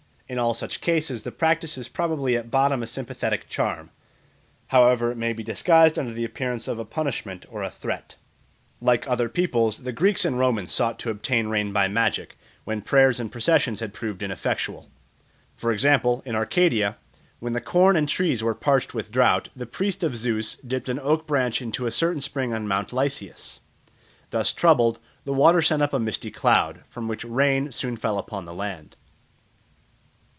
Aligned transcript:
In 0.31 0.39
all 0.39 0.53
such 0.53 0.79
cases 0.79 1.23
the 1.23 1.31
practice 1.33 1.77
is 1.77 1.89
probably 1.89 2.37
at 2.37 2.49
bottom 2.49 2.81
a 2.81 2.87
sympathetic 2.87 3.49
charm, 3.49 3.89
however 4.67 5.11
it 5.11 5.17
may 5.17 5.33
be 5.33 5.43
disguised 5.43 5.99
under 5.99 6.13
the 6.13 6.23
appearance 6.23 6.69
of 6.69 6.79
a 6.79 6.85
punishment 6.85 7.45
or 7.49 7.63
a 7.63 7.69
threat. 7.69 8.15
Like 8.79 9.05
other 9.09 9.27
peoples, 9.27 9.79
the 9.83 9.91
Greeks 9.91 10.23
and 10.23 10.39
Romans 10.39 10.71
sought 10.71 10.99
to 10.99 11.09
obtain 11.09 11.47
rain 11.49 11.73
by 11.73 11.89
magic, 11.89 12.37
when 12.63 12.81
prayers 12.81 13.19
and 13.19 13.29
processions 13.29 13.81
had 13.81 13.93
proved 13.93 14.23
ineffectual. 14.23 14.89
For 15.57 15.73
example, 15.73 16.23
in 16.25 16.33
Arcadia, 16.33 16.95
when 17.39 17.51
the 17.51 17.59
corn 17.59 17.97
and 17.97 18.07
trees 18.07 18.41
were 18.41 18.55
parched 18.55 18.93
with 18.93 19.11
drought, 19.11 19.49
the 19.53 19.65
priest 19.65 20.01
of 20.01 20.15
Zeus 20.15 20.55
dipped 20.55 20.87
an 20.87 20.99
oak 21.01 21.27
branch 21.27 21.61
into 21.61 21.85
a 21.87 21.91
certain 21.91 22.21
spring 22.21 22.53
on 22.53 22.69
Mount 22.69 22.93
Lycaeus. 22.93 23.59
Thus 24.29 24.53
troubled, 24.53 24.97
the 25.25 25.33
water 25.33 25.61
sent 25.61 25.81
up 25.81 25.91
a 25.91 25.99
misty 25.99 26.31
cloud, 26.31 26.85
from 26.87 27.09
which 27.09 27.25
rain 27.25 27.69
soon 27.73 27.97
fell 27.97 28.17
upon 28.17 28.45
the 28.45 28.53
land. 28.53 28.95